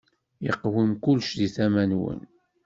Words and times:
Iqwem 0.49 0.91
kullec 1.03 1.29
di 1.39 1.47
tama-nwen. 1.55 2.19